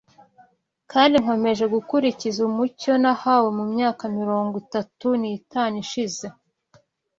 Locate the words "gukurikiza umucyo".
1.73-2.93